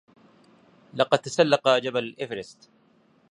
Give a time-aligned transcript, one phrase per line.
[0.93, 2.69] لقد تسلق جبل ايفرست.